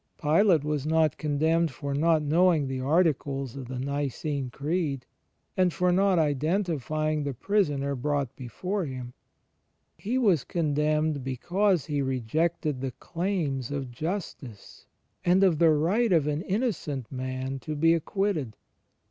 Pilate 0.19 0.63
was 0.63 0.87
not 0.87 1.19
condemned 1.19 1.69
for 1.69 1.93
not 1.93 2.23
knowing 2.23 2.65
the 2.67 2.79
articles 2.79 3.55
of 3.55 3.67
the 3.67 3.77
Nicene 3.77 4.49
Creed, 4.49 5.05
and 5.55 5.71
for 5.71 5.91
not 5.91 6.17
identifying 6.17 7.21
the 7.23 7.35
Prisoner 7.35 7.93
brought 7.93 8.35
before 8.35 8.85
him: 8.85 9.13
he 9.95 10.17
was 10.17 10.43
condemned 10.43 11.23
because 11.23 11.85
he 11.85 12.01
rejected 12.01 12.81
the 12.81 12.93
claims 12.93 13.69
of 13.69 13.91
justice 13.91 14.87
and 15.23 15.43
of 15.43 15.59
the 15.59 15.69
right 15.69 16.11
of 16.11 16.25
an 16.25 16.41
innocent 16.41 17.11
man 17.11 17.59
to 17.59 17.75
be 17.75 17.93
acquitted. 17.93 18.55